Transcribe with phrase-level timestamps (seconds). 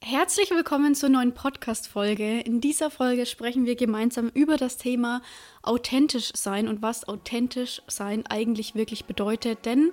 [0.00, 2.40] Herzlich willkommen zur neuen Podcast-Folge.
[2.40, 5.22] In dieser Folge sprechen wir gemeinsam über das Thema
[5.62, 9.66] authentisch sein und was authentisch sein eigentlich wirklich bedeutet.
[9.66, 9.90] Denn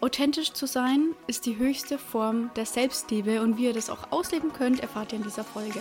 [0.00, 4.52] authentisch zu sein ist die höchste Form der Selbstliebe und wie ihr das auch ausleben
[4.52, 5.80] könnt, erfahrt ihr in dieser Folge.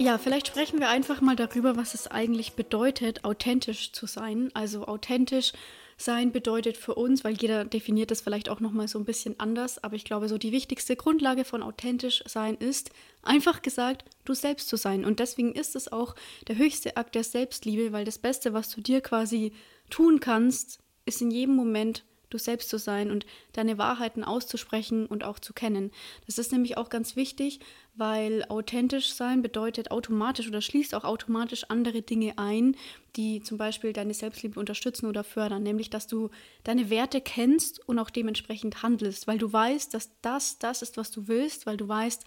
[0.00, 4.50] Ja, vielleicht sprechen wir einfach mal darüber, was es eigentlich bedeutet, authentisch zu sein.
[4.54, 5.52] Also authentisch
[5.96, 9.40] sein bedeutet für uns, weil jeder definiert das vielleicht auch noch mal so ein bisschen
[9.40, 12.90] anders, aber ich glaube, so die wichtigste Grundlage von authentisch sein ist
[13.22, 16.14] einfach gesagt, du selbst zu sein und deswegen ist es auch
[16.46, 19.52] der höchste Akt der Selbstliebe, weil das Beste, was du dir quasi
[19.90, 25.24] tun kannst, ist in jedem Moment du selbst zu sein und deine Wahrheiten auszusprechen und
[25.24, 25.90] auch zu kennen.
[26.26, 27.60] Das ist nämlich auch ganz wichtig,
[27.94, 32.76] weil authentisch sein bedeutet automatisch oder schließt auch automatisch andere Dinge ein,
[33.16, 36.30] die zum Beispiel deine Selbstliebe unterstützen oder fördern, nämlich dass du
[36.64, 41.10] deine Werte kennst und auch dementsprechend handelst, weil du weißt, dass das das ist, was
[41.10, 42.24] du willst, weil du weißt,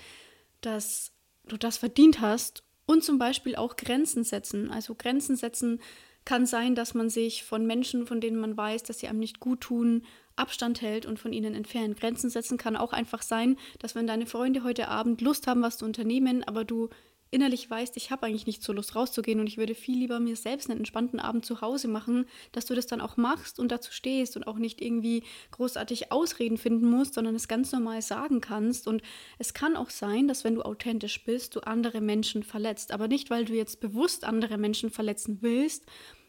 [0.61, 1.11] dass
[1.48, 4.70] du das verdient hast und zum Beispiel auch Grenzen setzen.
[4.70, 5.80] Also Grenzen setzen
[6.25, 9.39] kann sein, dass man sich von Menschen, von denen man weiß, dass sie einem nicht
[9.39, 10.03] gut tun,
[10.36, 12.00] Abstand hält und von ihnen entfernt.
[12.00, 15.77] Grenzen setzen kann auch einfach sein, dass wenn deine Freunde heute Abend Lust haben, was
[15.77, 16.89] zu unternehmen, aber du
[17.32, 20.36] innerlich weißt, ich habe eigentlich nicht so Lust rauszugehen und ich würde viel lieber mir
[20.36, 23.94] selbst einen entspannten Abend zu Hause machen, dass du das dann auch machst und dazu
[23.94, 28.86] stehst und auch nicht irgendwie großartig Ausreden finden musst, sondern es ganz normal sagen kannst.
[28.86, 29.02] Und
[29.40, 32.92] es kann auch sein, dass wenn du authentisch bist, du andere Menschen verletzt.
[32.92, 35.86] Aber nicht, weil du jetzt bewusst andere Menschen verletzen willst,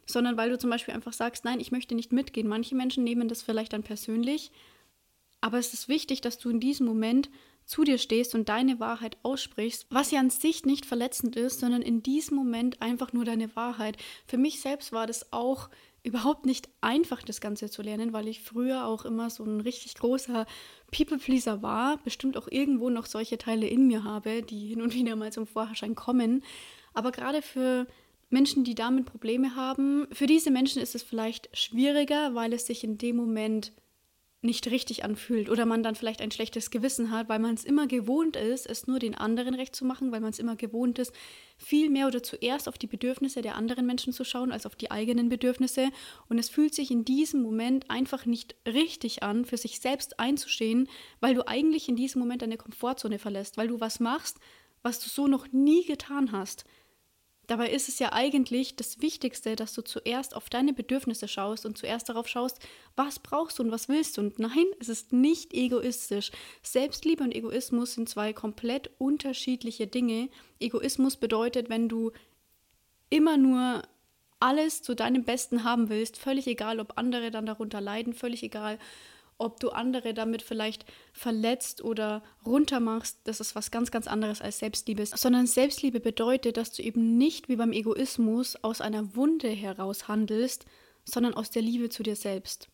[0.06, 2.46] sondern weil du zum Beispiel einfach sagst, nein, ich möchte nicht mitgehen.
[2.46, 4.52] Manche Menschen nehmen das vielleicht dann persönlich,
[5.40, 7.28] aber es ist wichtig, dass du in diesem Moment
[7.72, 11.80] zu dir stehst und deine Wahrheit aussprichst, was ja an sich nicht verletzend ist, sondern
[11.80, 13.96] in diesem Moment einfach nur deine Wahrheit.
[14.26, 15.70] Für mich selbst war das auch
[16.02, 19.94] überhaupt nicht einfach, das Ganze zu lernen, weil ich früher auch immer so ein richtig
[19.94, 20.44] großer
[20.94, 25.16] People-Pleaser war, bestimmt auch irgendwo noch solche Teile in mir habe, die hin und wieder
[25.16, 26.44] mal zum Vorherschein kommen.
[26.92, 27.86] Aber gerade für
[28.28, 32.84] Menschen, die damit Probleme haben, für diese Menschen ist es vielleicht schwieriger, weil es sich
[32.84, 33.72] in dem Moment
[34.42, 37.86] nicht richtig anfühlt oder man dann vielleicht ein schlechtes Gewissen hat, weil man es immer
[37.86, 41.12] gewohnt ist, es nur den anderen recht zu machen, weil man es immer gewohnt ist,
[41.56, 44.90] viel mehr oder zuerst auf die Bedürfnisse der anderen Menschen zu schauen als auf die
[44.90, 45.90] eigenen Bedürfnisse.
[46.28, 50.88] Und es fühlt sich in diesem Moment einfach nicht richtig an, für sich selbst einzustehen,
[51.20, 54.38] weil du eigentlich in diesem Moment deine Komfortzone verlässt, weil du was machst,
[54.82, 56.64] was du so noch nie getan hast.
[57.52, 61.76] Dabei ist es ja eigentlich das Wichtigste, dass du zuerst auf deine Bedürfnisse schaust und
[61.76, 64.22] zuerst darauf schaust, was brauchst du und was willst du.
[64.22, 66.30] Und nein, es ist nicht egoistisch.
[66.62, 70.30] Selbstliebe und Egoismus sind zwei komplett unterschiedliche Dinge.
[70.60, 72.12] Egoismus bedeutet, wenn du
[73.10, 73.82] immer nur
[74.40, 78.78] alles zu deinem Besten haben willst, völlig egal, ob andere dann darunter leiden, völlig egal,
[79.42, 84.58] ob du andere damit vielleicht verletzt oder runtermachst, das ist was ganz, ganz anderes als
[84.58, 85.04] Selbstliebe.
[85.04, 90.64] Sondern Selbstliebe bedeutet, dass du eben nicht wie beim Egoismus aus einer Wunde heraus handelst,
[91.04, 92.68] sondern aus der Liebe zu dir selbst.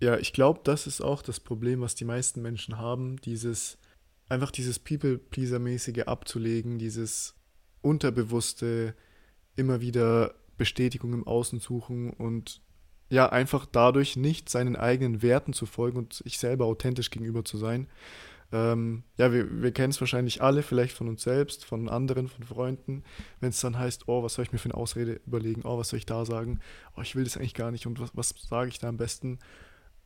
[0.00, 3.78] Ja, ich glaube, das ist auch das Problem, was die meisten Menschen haben, dieses
[4.28, 7.34] einfach dieses People-Pleaser-mäßige abzulegen, dieses
[7.82, 8.94] unterbewusste
[9.54, 12.60] immer wieder Bestätigung im Außen suchen und
[13.08, 17.58] ja, einfach dadurch nicht seinen eigenen Werten zu folgen und sich selber authentisch gegenüber zu
[17.58, 17.88] sein.
[18.52, 22.44] Ähm, ja, wir, wir kennen es wahrscheinlich alle, vielleicht von uns selbst, von anderen, von
[22.44, 23.02] Freunden,
[23.40, 25.88] wenn es dann heißt, oh, was soll ich mir für eine Ausrede überlegen, oh, was
[25.88, 26.60] soll ich da sagen,
[26.96, 29.38] oh, ich will das eigentlich gar nicht und was, was sage ich da am besten?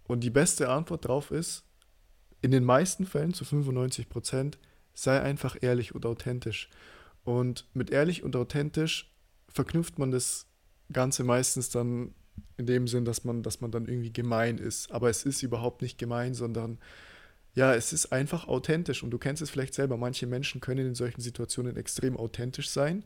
[0.05, 1.65] Und die beste Antwort darauf ist,
[2.41, 4.59] in den meisten Fällen, zu 95 Prozent,
[4.95, 6.71] sei einfach ehrlich und authentisch.
[7.25, 9.13] Und mit ehrlich und authentisch
[9.49, 10.47] verknüpft man das
[10.93, 12.15] Ganze meistens dann
[12.57, 14.91] in dem Sinn, dass man, dass man dann irgendwie gemein ist.
[14.93, 16.79] Aber es ist überhaupt nicht gemein, sondern
[17.55, 19.03] ja, es ist einfach authentisch.
[19.03, 19.97] Und du kennst es vielleicht selber.
[19.97, 23.05] Manche Menschen können in solchen Situationen extrem authentisch sein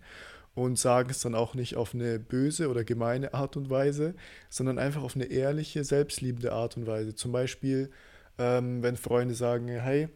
[0.55, 4.15] und sagen es dann auch nicht auf eine böse oder gemeine Art und Weise,
[4.51, 7.15] sondern einfach auf eine ehrliche, selbstliebende Art und Weise.
[7.15, 7.91] Zum Beispiel,
[8.39, 10.09] ähm, wenn Freunde sagen, hey,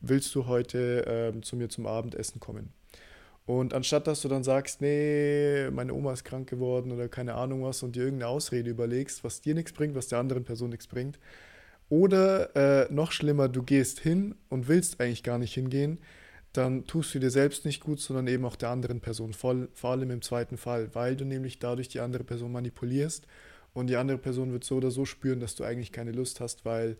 [0.00, 2.72] willst du heute ähm, zu mir zum Abendessen kommen?
[3.48, 7.62] Und anstatt dass du dann sagst, nee, meine Oma ist krank geworden oder keine Ahnung
[7.62, 10.86] was und dir irgendeine Ausrede überlegst, was dir nichts bringt, was der anderen Person nichts
[10.86, 11.18] bringt.
[11.88, 15.96] Oder äh, noch schlimmer, du gehst hin und willst eigentlich gar nicht hingehen,
[16.52, 19.92] dann tust du dir selbst nicht gut, sondern eben auch der anderen Person, vor, vor
[19.92, 23.26] allem im zweiten Fall, weil du nämlich dadurch die andere Person manipulierst
[23.72, 26.66] und die andere Person wird so oder so spüren, dass du eigentlich keine Lust hast,
[26.66, 26.98] weil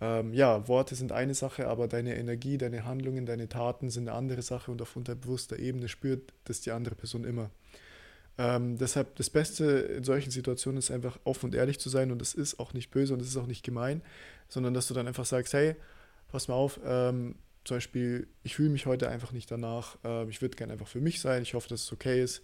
[0.00, 4.16] ähm, ja, Worte sind eine Sache, aber deine Energie, deine Handlungen, deine Taten sind eine
[4.16, 7.50] andere Sache und auf unterbewusster Ebene spürt das die andere Person immer.
[8.38, 12.20] Ähm, deshalb das Beste in solchen Situationen ist einfach offen und ehrlich zu sein und
[12.20, 14.02] das ist auch nicht böse und das ist auch nicht gemein,
[14.48, 15.76] sondern dass du dann einfach sagst, hey,
[16.28, 20.40] pass mal auf, ähm, zum Beispiel, ich fühle mich heute einfach nicht danach, äh, ich
[20.40, 22.42] würde gerne einfach für mich sein, ich hoffe, dass es okay ist.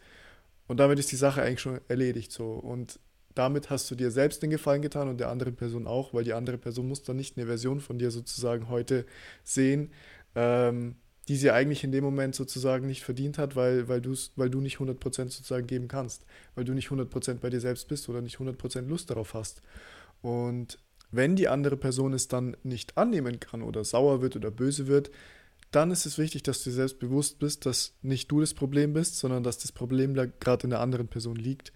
[0.66, 2.52] Und damit ist die Sache eigentlich schon erledigt so.
[2.52, 2.98] Und
[3.36, 6.32] damit hast du dir selbst den Gefallen getan und der anderen Person auch, weil die
[6.32, 9.04] andere Person muss dann nicht eine Version von dir sozusagen heute
[9.44, 9.90] sehen,
[10.34, 10.96] ähm,
[11.28, 14.02] die sie eigentlich in dem Moment sozusagen nicht verdient hat, weil, weil,
[14.36, 16.24] weil du nicht 100% sozusagen geben kannst,
[16.54, 19.60] weil du nicht 100% bei dir selbst bist oder nicht 100% Lust darauf hast.
[20.22, 20.78] Und
[21.10, 25.10] wenn die andere Person es dann nicht annehmen kann oder sauer wird oder böse wird,
[25.72, 28.94] dann ist es wichtig, dass du dir selbst bewusst bist, dass nicht du das Problem
[28.94, 31.72] bist, sondern dass das Problem da gerade in der anderen Person liegt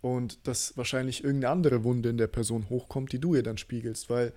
[0.00, 4.08] und dass wahrscheinlich irgendeine andere Wunde in der Person hochkommt, die du ihr dann spiegelst.
[4.10, 4.32] Weil,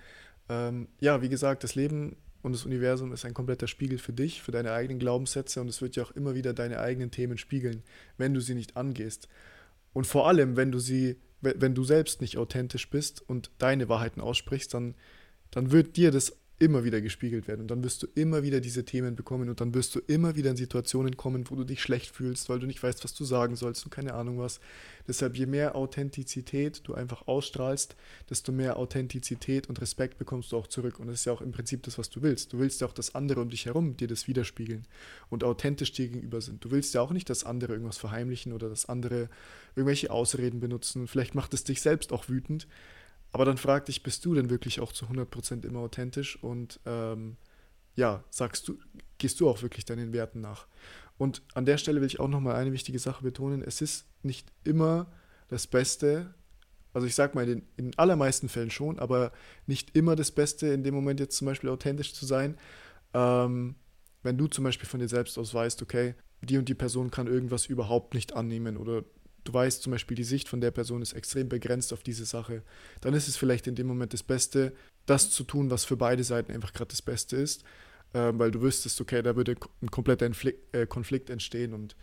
[0.50, 4.42] ähm, ja, wie gesagt, das Leben und das Universum ist ein kompletter Spiegel für dich,
[4.42, 7.84] für deine eigenen Glaubenssätze und es wird ja auch immer wieder deine eigenen Themen spiegeln,
[8.18, 9.30] wenn du sie nicht angehst.
[9.94, 14.22] Und vor allem, wenn du sie, wenn du selbst nicht authentisch bist und deine Wahrheiten
[14.22, 14.96] aussprichst, dann,
[15.52, 17.60] dann wird dir das immer wieder gespiegelt werden.
[17.60, 20.50] Und dann wirst du immer wieder diese Themen bekommen und dann wirst du immer wieder
[20.50, 23.58] in Situationen kommen, wo du dich schlecht fühlst, weil du nicht weißt, was du sagen
[23.58, 24.62] sollst und keine Ahnung was.
[25.06, 27.98] Deshalb, je mehr Authentizität du einfach ausstrahlst,
[28.30, 31.00] desto mehr Authentizität und Respekt bekommst du auch zurück.
[31.02, 32.54] Und das ist ja auch im Prinzip das, was du willst.
[32.54, 34.88] Du willst ja auch, dass andere um dich herum dir das widerspiegeln
[35.30, 36.64] und authentisch dir gegenüber sind.
[36.64, 39.28] Du willst ja auch nicht, dass andere irgendwas verheimlichen oder dass andere
[39.76, 41.08] irgendwelche Ausreden benutzen.
[41.08, 42.68] Vielleicht macht es dich selbst auch wütend.
[43.34, 47.36] Aber dann frag dich, bist du denn wirklich auch zu 100% immer authentisch und ähm,
[47.96, 48.78] ja, sagst du,
[49.18, 50.68] gehst du auch wirklich deinen Werten nach?
[51.18, 53.64] Und an der Stelle will ich auch nochmal eine wichtige Sache betonen.
[53.64, 55.12] Es ist nicht immer
[55.48, 56.34] das Beste,
[56.94, 59.32] also ich sag mal, in den allermeisten Fällen schon, aber
[59.66, 62.58] nicht immer das Beste, in dem Moment jetzt zum Beispiel authentisch zu sein.
[63.16, 63.76] Ähm,
[64.22, 67.28] wenn du zum Beispiel von dir selbst aus weißt, okay, die und die Person kann
[67.28, 69.04] irgendwas überhaupt nicht annehmen oder
[69.44, 72.64] du weißt zum Beispiel, die Sicht von der Person ist extrem begrenzt auf diese Sache,
[73.02, 74.74] dann ist es vielleicht in dem Moment das Beste,
[75.06, 77.64] das zu tun, was für beide Seiten einfach gerade das Beste ist,
[78.14, 81.96] äh, weil du wüsstest, okay, da würde ein kompletter Inflikt, äh, Konflikt entstehen und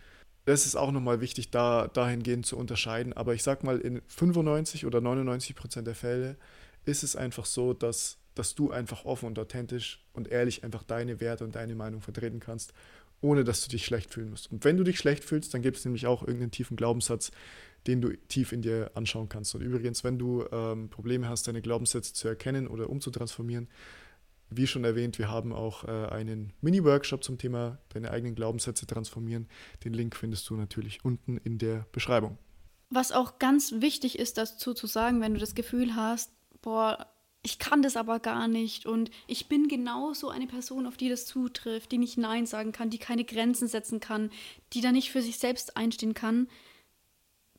[0.46, 3.12] das ist auch nochmal wichtig, da dahingehend zu unterscheiden.
[3.12, 6.37] Aber ich sag mal, in 95 oder 99 Prozent der Fälle
[6.84, 11.20] ist es einfach so, dass, dass du einfach offen und authentisch und ehrlich einfach deine
[11.20, 12.72] Werte und deine Meinung vertreten kannst
[13.20, 14.50] ohne dass du dich schlecht fühlen musst.
[14.50, 17.31] Und wenn du dich schlecht fühlst, dann gibt es nämlich auch irgendeinen tiefen Glaubenssatz,
[17.87, 19.55] den du tief in dir anschauen kannst.
[19.55, 23.69] Und übrigens, wenn du ähm, Probleme hast, deine Glaubenssätze zu erkennen oder umzutransformieren,
[24.50, 29.49] wie schon erwähnt, wir haben auch äh, einen Mini-Workshop zum Thema deine eigenen Glaubenssätze transformieren.
[29.84, 32.37] Den Link findest du natürlich unten in der Beschreibung.
[32.90, 37.06] Was auch ganz wichtig ist, dazu zu sagen, wenn du das Gefühl hast, boah,
[37.42, 41.08] ich kann das aber gar nicht und ich bin genau so eine Person, auf die
[41.08, 44.31] das zutrifft, die nicht Nein sagen kann, die keine Grenzen setzen kann,
[44.72, 46.48] die da nicht für sich selbst einstehen kann.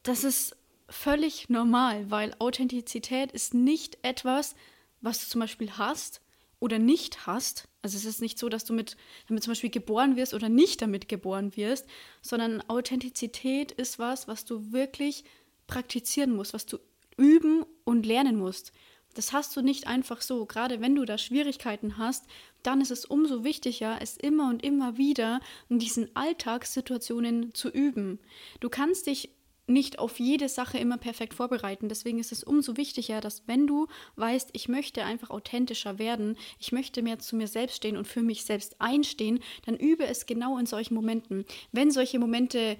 [0.04, 0.56] Das ist
[0.88, 4.56] völlig normal, weil Authentizität ist nicht etwas,
[5.02, 6.22] was du zum Beispiel hast
[6.60, 7.68] oder nicht hast.
[7.82, 8.98] Also es ist nicht so, dass du mit,
[9.28, 11.88] damit zum Beispiel geboren wirst oder nicht damit geboren wirst,
[12.22, 15.24] sondern Authentizität ist was, was du wirklich
[15.66, 16.78] praktizieren musst, was du
[17.18, 18.72] üben und lernen musst.
[19.14, 20.46] Das hast du nicht einfach so.
[20.46, 22.26] Gerade wenn du da Schwierigkeiten hast,
[22.64, 28.20] dann ist es umso wichtiger, es immer und immer wieder in diesen Alltagssituationen zu üben.
[28.60, 29.30] Du kannst dich
[29.68, 31.90] nicht auf jede Sache immer perfekt vorbereiten.
[31.90, 36.72] Deswegen ist es umso wichtiger, dass wenn du weißt, ich möchte einfach authentischer werden, ich
[36.72, 40.58] möchte mehr zu mir selbst stehen und für mich selbst einstehen, dann übe es genau
[40.58, 41.46] in solchen Momenten.
[41.72, 42.78] Wenn solche Momente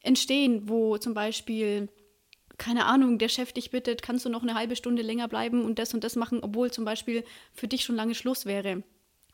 [0.00, 1.88] entstehen, wo zum Beispiel
[2.58, 5.78] keine Ahnung, der Chef dich bittet, kannst du noch eine halbe Stunde länger bleiben und
[5.78, 8.82] das und das machen, obwohl zum Beispiel für dich schon lange Schluss wäre.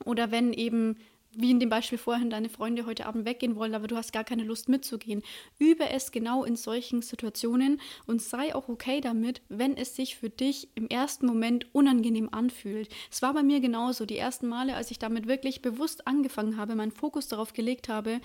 [0.05, 0.97] Oder wenn eben,
[1.33, 4.25] wie in dem Beispiel vorhin, deine Freunde heute Abend weggehen wollen, aber du hast gar
[4.25, 5.23] keine Lust mitzugehen.
[5.59, 10.31] Übe es genau in solchen Situationen und sei auch okay damit, wenn es sich für
[10.31, 12.89] dich im ersten Moment unangenehm anfühlt.
[13.11, 14.07] Es war bei mir genauso.
[14.07, 18.21] Die ersten Male, als ich damit wirklich bewusst angefangen habe, meinen Fokus darauf gelegt habe,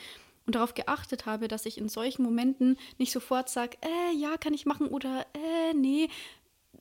[0.46, 4.54] und darauf geachtet habe, dass ich in solchen Momenten nicht sofort sage, äh, ja, kann
[4.54, 6.10] ich machen oder äh, nee.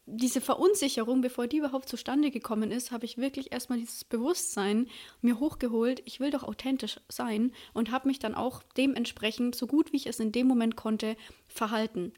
[0.04, 4.88] Diese Verunsicherung, bevor die überhaupt zustande gekommen ist, habe ich wirklich erstmal dieses Bewusstsein
[5.20, 9.92] mir hochgeholt, ich will doch authentisch sein und habe mich dann auch dementsprechend, so gut
[9.92, 11.16] wie ich es in dem Moment konnte,
[11.46, 12.12] verhalten.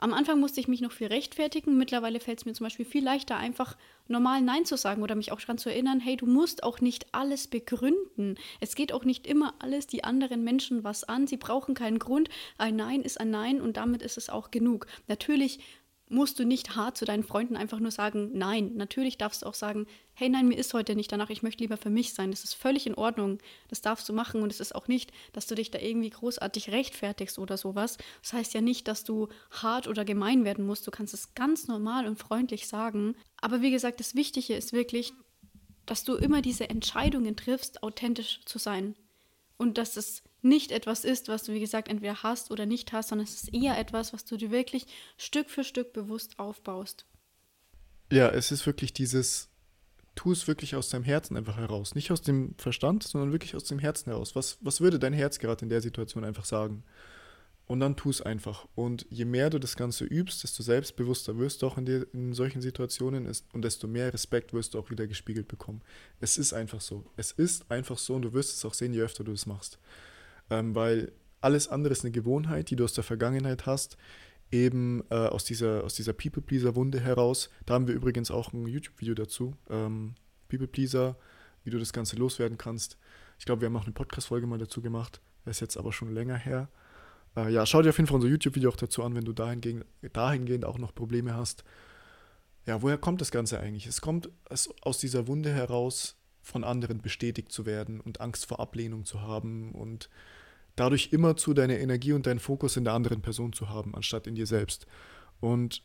[0.00, 1.76] Am Anfang musste ich mich noch viel rechtfertigen.
[1.76, 3.76] Mittlerweile fällt es mir zum Beispiel viel leichter, einfach
[4.06, 7.12] normal Nein zu sagen oder mich auch daran zu erinnern, hey, du musst auch nicht
[7.12, 8.36] alles begründen.
[8.60, 11.26] Es geht auch nicht immer alles die anderen Menschen was an.
[11.26, 12.28] Sie brauchen keinen Grund.
[12.58, 14.86] Ein Nein ist ein Nein und damit ist es auch genug.
[15.08, 15.58] Natürlich
[16.10, 18.72] musst du nicht hart zu deinen Freunden einfach nur sagen, nein.
[18.74, 21.76] Natürlich darfst du auch sagen, hey, nein, mir ist heute nicht danach, ich möchte lieber
[21.76, 22.30] für mich sein.
[22.30, 23.38] Das ist völlig in Ordnung.
[23.68, 26.70] Das darfst du machen und es ist auch nicht, dass du dich da irgendwie großartig
[26.70, 27.98] rechtfertigst oder sowas.
[28.22, 30.86] Das heißt ja nicht, dass du hart oder gemein werden musst.
[30.86, 33.14] Du kannst es ganz normal und freundlich sagen.
[33.40, 35.12] Aber wie gesagt, das Wichtige ist wirklich,
[35.86, 38.94] dass du immer diese Entscheidungen triffst, authentisch zu sein.
[39.56, 43.08] Und dass es nicht etwas ist, was du, wie gesagt, entweder hast oder nicht hast,
[43.08, 47.06] sondern es ist eher etwas, was du dir wirklich Stück für Stück bewusst aufbaust.
[48.12, 49.48] Ja, es ist wirklich dieses,
[50.14, 51.94] tu es wirklich aus deinem Herzen einfach heraus.
[51.94, 54.34] Nicht aus dem Verstand, sondern wirklich aus dem Herzen heraus.
[54.34, 56.84] Was, was würde dein Herz gerade in der Situation einfach sagen?
[57.66, 58.66] Und dann tu es einfach.
[58.74, 62.32] Und je mehr du das Ganze übst, desto selbstbewusster wirst du auch in, dir, in
[62.32, 65.82] solchen Situationen ist, und desto mehr Respekt wirst du auch wieder gespiegelt bekommen.
[66.20, 67.04] Es ist einfach so.
[67.16, 69.78] Es ist einfach so und du wirst es auch sehen, je öfter du es machst
[70.50, 73.96] ähm, weil alles andere ist eine Gewohnheit, die du aus der Vergangenheit hast,
[74.50, 77.50] eben äh, aus dieser, aus dieser People-Pleaser-Wunde heraus.
[77.66, 80.14] Da haben wir übrigens auch ein YouTube-Video dazu, ähm,
[80.48, 81.16] People-Pleaser,
[81.64, 82.96] wie du das Ganze loswerden kannst.
[83.38, 86.36] Ich glaube, wir haben auch eine Podcast-Folge mal dazu gemacht, ist jetzt aber schon länger
[86.36, 86.68] her.
[87.36, 89.84] Äh, ja, schau dir auf jeden Fall unser YouTube-Video auch dazu an, wenn du dahingehend,
[90.12, 91.64] dahingehend auch noch Probleme hast.
[92.66, 93.86] Ja, woher kommt das Ganze eigentlich?
[93.86, 94.30] Es kommt
[94.82, 99.72] aus dieser Wunde heraus, von anderen bestätigt zu werden und Angst vor Ablehnung zu haben
[99.72, 100.08] und
[100.78, 104.26] dadurch immer zu deine Energie und deinen Fokus in der anderen Person zu haben, anstatt
[104.26, 104.86] in dir selbst.
[105.40, 105.82] Und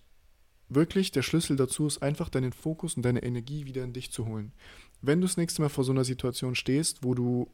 [0.69, 4.25] wirklich der Schlüssel dazu ist einfach deinen Fokus und deine Energie wieder in dich zu
[4.25, 4.53] holen.
[5.01, 7.49] Wenn du das nächste Mal vor so einer Situation stehst, wo du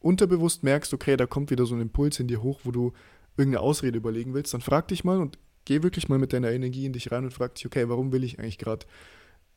[0.00, 2.92] unterbewusst merkst, okay, da kommt wieder so ein Impuls in dir hoch, wo du
[3.36, 6.86] irgendeine Ausrede überlegen willst, dann frag dich mal und geh wirklich mal mit deiner Energie
[6.86, 8.86] in dich rein und frag dich, okay, warum will ich eigentlich gerade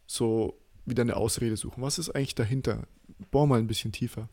[0.07, 1.81] so wieder eine Ausrede suchen?
[1.81, 2.87] Was ist eigentlich dahinter?
[3.31, 4.29] Bohr mal ein bisschen tiefer.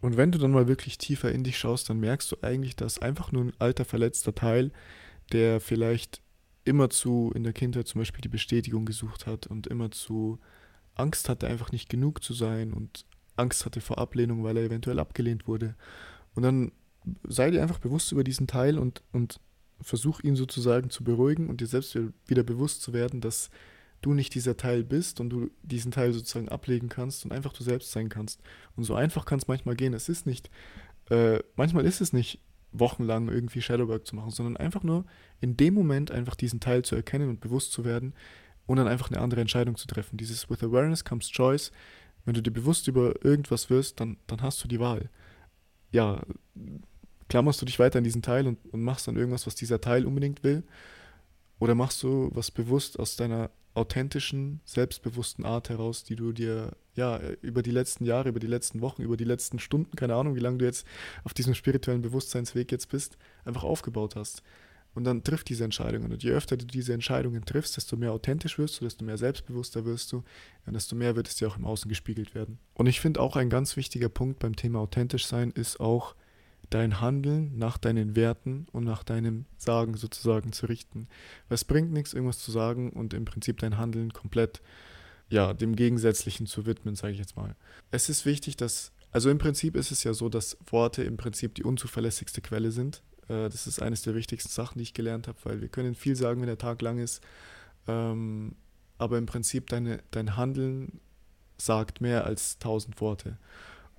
[0.00, 3.00] Und wenn du dann mal wirklich tiefer in dich schaust, dann merkst du eigentlich, dass
[3.00, 4.70] einfach nur ein alter verletzter Teil,
[5.32, 6.22] der vielleicht
[6.64, 10.38] immerzu in der Kindheit zum Beispiel die Bestätigung gesucht hat und immerzu
[10.94, 14.98] Angst hatte, einfach nicht genug zu sein und Angst hatte vor Ablehnung, weil er eventuell
[14.98, 15.74] abgelehnt wurde.
[16.34, 16.72] Und dann
[17.24, 19.40] sei dir einfach bewusst über diesen Teil und, und
[19.80, 23.50] versuch ihn sozusagen zu beruhigen und dir selbst wieder bewusst zu werden, dass
[24.00, 27.62] du nicht dieser Teil bist und du diesen Teil sozusagen ablegen kannst und einfach du
[27.62, 28.40] selbst sein kannst.
[28.76, 29.94] Und so einfach kann es manchmal gehen.
[29.94, 30.50] Es ist nicht,
[31.10, 32.40] äh, manchmal ist es nicht
[32.72, 35.04] wochenlang irgendwie Shadowwork zu machen, sondern einfach nur
[35.40, 38.14] in dem Moment einfach diesen Teil zu erkennen und bewusst zu werden
[38.66, 40.16] und dann einfach eine andere Entscheidung zu treffen.
[40.16, 41.72] Dieses With Awareness comes Choice.
[42.24, 45.08] Wenn du dir bewusst über irgendwas wirst, dann, dann hast du die Wahl.
[45.90, 46.22] Ja,
[47.28, 50.04] klammerst du dich weiter an diesen Teil und, und machst dann irgendwas, was dieser Teil
[50.04, 50.62] unbedingt will.
[51.58, 57.20] Oder machst du was bewusst aus deiner authentischen, selbstbewussten Art heraus, die du dir ja
[57.40, 60.40] über die letzten Jahre, über die letzten Wochen, über die letzten Stunden, keine Ahnung, wie
[60.40, 60.86] lange du jetzt
[61.24, 64.42] auf diesem spirituellen Bewusstseinsweg jetzt bist, einfach aufgebaut hast.
[64.94, 66.10] Und dann triff diese Entscheidungen.
[66.10, 69.84] Und je öfter du diese Entscheidungen triffst, desto mehr authentisch wirst du, desto mehr selbstbewusster
[69.84, 70.24] wirst du
[70.66, 72.58] und desto mehr wird es dir auch im Außen gespiegelt werden.
[72.74, 76.16] Und ich finde auch ein ganz wichtiger Punkt beim Thema authentisch sein ist auch,
[76.70, 81.08] dein Handeln nach deinen Werten und nach deinem Sagen sozusagen zu richten.
[81.48, 84.60] Weil es bringt nichts, irgendwas zu sagen und im Prinzip dein Handeln komplett
[85.30, 87.54] ja, dem Gegensätzlichen zu widmen, sage ich jetzt mal.
[87.90, 91.54] Es ist wichtig, dass, also im Prinzip ist es ja so, dass Worte im Prinzip
[91.54, 93.02] die unzuverlässigste Quelle sind.
[93.28, 96.16] Äh, das ist eines der wichtigsten Sachen, die ich gelernt habe, weil wir können viel
[96.16, 97.22] sagen, wenn der Tag lang ist,
[97.86, 98.54] ähm,
[98.96, 101.00] aber im Prinzip deine, dein Handeln
[101.58, 103.38] sagt mehr als tausend Worte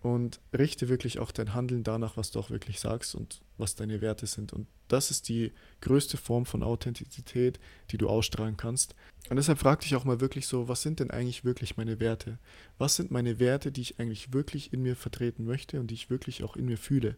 [0.01, 3.99] und richte wirklich auch dein Handeln danach, was du auch wirklich sagst und was deine
[4.01, 4.53] Werte sind.
[4.53, 5.51] Und das ist die
[5.81, 7.59] größte Form von Authentizität,
[7.91, 8.95] die du ausstrahlen kannst.
[9.29, 12.39] Und deshalb frag dich auch mal wirklich so, was sind denn eigentlich wirklich meine Werte?
[12.77, 16.09] Was sind meine Werte, die ich eigentlich wirklich in mir vertreten möchte und die ich
[16.09, 17.17] wirklich auch in mir fühle?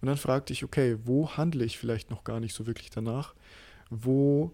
[0.00, 3.34] Und dann frag dich, okay, wo handle ich vielleicht noch gar nicht so wirklich danach?
[3.90, 4.52] Wo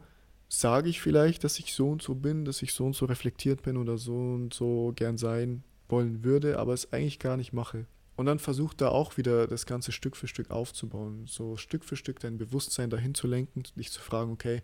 [0.48, 3.62] sage ich vielleicht, dass ich so und so bin, dass ich so und so reflektiert
[3.62, 7.86] bin oder so und so gern sein wollen würde, aber es eigentlich gar nicht mache.
[8.16, 11.96] Und dann versuch da auch wieder das Ganze Stück für Stück aufzubauen, so Stück für
[11.96, 14.62] Stück dein Bewusstsein dahin zu lenken, dich zu fragen, okay,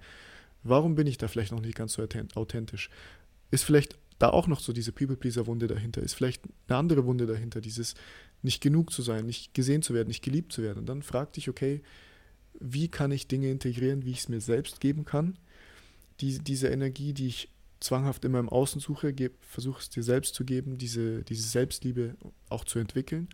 [0.64, 2.90] warum bin ich da vielleicht noch nicht ganz so authentisch?
[3.50, 6.02] Ist vielleicht da auch noch so diese People-Pleaser-Wunde dahinter?
[6.02, 7.94] Ist vielleicht eine andere Wunde dahinter, dieses
[8.42, 10.78] nicht genug zu sein, nicht gesehen zu werden, nicht geliebt zu werden?
[10.80, 11.82] Und dann frag dich, okay,
[12.60, 15.38] wie kann ich Dinge integrieren, wie ich es mir selbst geben kann?
[16.20, 17.48] Die, diese Energie, die ich
[17.80, 22.16] zwanghaft immer im Außen suche, versuche es dir selbst zu geben, diese, diese Selbstliebe
[22.48, 23.28] auch zu entwickeln.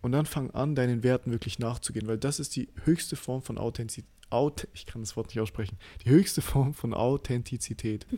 [0.00, 3.58] Und dann fang an, deinen Werten wirklich nachzugehen, weil das ist die höchste Form von
[3.58, 4.14] Authentizität.
[4.30, 5.78] Auth ich kann das Wort nicht aussprechen.
[6.04, 8.06] Die höchste Form von Authentizität.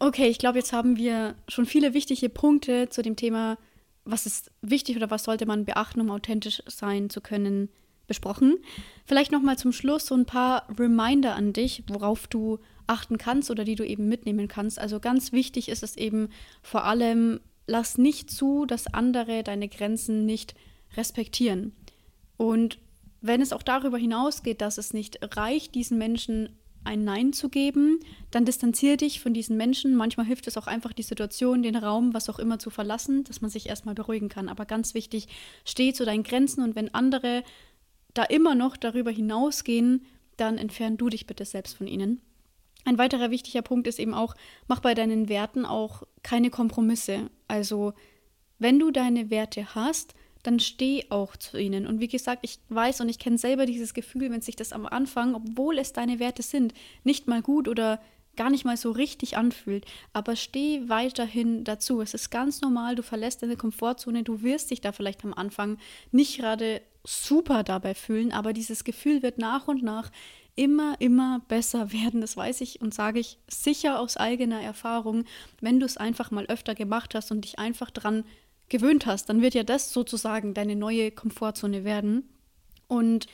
[0.00, 3.58] Okay, ich glaube, jetzt haben wir schon viele wichtige Punkte zu dem Thema,
[4.04, 7.68] was ist wichtig oder was sollte man beachten, um authentisch sein zu können,
[8.06, 8.58] besprochen.
[9.06, 13.50] Vielleicht noch mal zum Schluss so ein paar Reminder an dich, worauf du achten kannst
[13.50, 14.78] oder die du eben mitnehmen kannst.
[14.78, 16.28] Also ganz wichtig ist es eben
[16.62, 20.54] vor allem, lass nicht zu, dass andere deine Grenzen nicht
[20.96, 21.72] respektieren.
[22.36, 22.78] Und
[23.20, 26.50] wenn es auch darüber hinausgeht, dass es nicht reicht, diesen Menschen
[26.84, 29.94] ein Nein zu geben, dann distanziere dich von diesen Menschen.
[29.94, 33.40] Manchmal hilft es auch einfach, die Situation, den Raum, was auch immer zu verlassen, dass
[33.40, 34.48] man sich erstmal beruhigen kann.
[34.48, 35.28] Aber ganz wichtig,
[35.64, 37.42] steh zu deinen Grenzen und wenn andere
[38.14, 42.20] da immer noch darüber hinausgehen, dann entfern du dich bitte selbst von ihnen.
[42.84, 44.34] Ein weiterer wichtiger Punkt ist eben auch,
[44.66, 47.30] mach bei deinen Werten auch keine Kompromisse.
[47.46, 47.92] Also,
[48.58, 51.86] wenn du deine Werte hast, dann steh auch zu ihnen.
[51.86, 54.86] Und wie gesagt, ich weiß und ich kenne selber dieses Gefühl, wenn sich das am
[54.86, 56.72] Anfang, obwohl es deine Werte sind,
[57.04, 58.00] nicht mal gut oder
[58.36, 59.84] gar nicht mal so richtig anfühlt.
[60.12, 62.00] Aber steh weiterhin dazu.
[62.00, 65.76] Es ist ganz normal, du verlässt deine Komfortzone, du wirst dich da vielleicht am Anfang
[66.12, 70.10] nicht gerade super dabei fühlen, aber dieses Gefühl wird nach und nach
[70.58, 72.20] immer, immer besser werden.
[72.20, 75.24] Das weiß ich und sage ich sicher aus eigener Erfahrung.
[75.60, 78.24] Wenn du es einfach mal öfter gemacht hast und dich einfach dran
[78.68, 82.28] gewöhnt hast, dann wird ja das sozusagen deine neue Komfortzone werden.
[82.88, 83.26] Und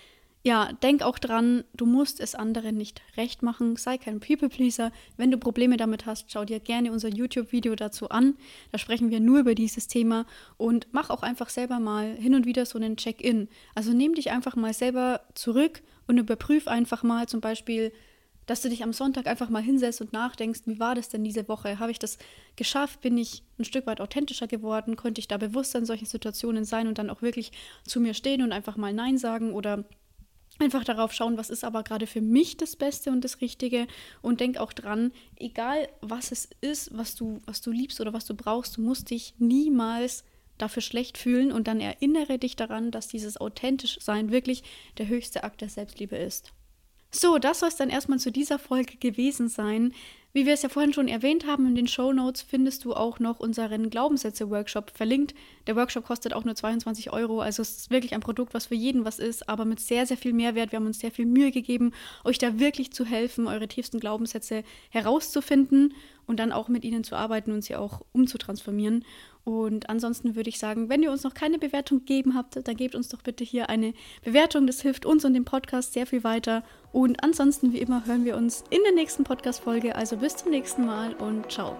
[0.47, 3.76] ja, denk auch dran, du musst es anderen nicht recht machen.
[3.76, 4.93] Sei kein People-Pleaser.
[5.16, 8.37] Wenn du Probleme damit hast, schau dir gerne unser YouTube-Video dazu an.
[8.71, 10.26] Da sprechen wir nur über dieses Thema
[10.59, 13.49] und mach auch einfach selber mal hin und wieder so einen Check-in.
[13.75, 17.92] Also nimm dich einfach mal selber zurück und überprüf einfach mal zum Beispiel,
[18.46, 21.49] dass du dich am Sonntag einfach mal hinsetzt und nachdenkst, wie war das denn diese
[21.49, 21.78] Woche?
[21.78, 22.18] Habe ich das
[22.56, 23.00] geschafft?
[23.00, 24.96] Bin ich ein Stück weit authentischer geworden?
[24.96, 27.52] Konnte ich da bewusster in solchen Situationen sein und dann auch wirklich
[27.87, 29.84] zu mir stehen und einfach mal Nein sagen oder
[30.58, 33.87] einfach darauf schauen, was ist aber gerade für mich das Beste und das Richtige
[34.23, 38.25] und denk auch dran, egal was es ist, was du, was du liebst oder was
[38.25, 40.25] du brauchst, du musst dich niemals
[40.58, 44.62] dafür schlecht fühlen und dann erinnere dich daran, dass dieses authentisch sein wirklich
[44.99, 46.52] der höchste Akt der Selbstliebe ist.
[47.11, 49.92] So, das soll es dann erstmal zu dieser Folge gewesen sein.
[50.32, 53.20] Wie wir es ja vorhin schon erwähnt haben, in den Show Notes findest du auch
[53.20, 55.32] noch unseren Glaubenssätze-Workshop verlinkt.
[55.68, 58.75] Der Workshop kostet auch nur 22 Euro, also es ist wirklich ein Produkt, was für
[58.75, 60.73] jeden was ist, aber mit sehr, sehr viel Mehrwert.
[60.73, 61.92] Wir haben uns sehr viel Mühe gegeben,
[62.25, 65.94] euch da wirklich zu helfen, eure tiefsten Glaubenssätze herauszufinden
[66.26, 69.04] und dann auch mit ihnen zu arbeiten und sie auch umzutransformieren.
[69.45, 72.95] Und ansonsten würde ich sagen, wenn ihr uns noch keine Bewertung gegeben habt, dann gebt
[72.95, 73.93] uns doch bitte hier eine
[74.25, 74.67] Bewertung.
[74.67, 76.65] Das hilft uns und dem Podcast sehr viel weiter.
[76.93, 79.95] Und ansonsten, wie immer, hören wir uns in der nächsten Podcast-Folge.
[79.97, 81.76] Also bis zum nächsten Mal und ciao.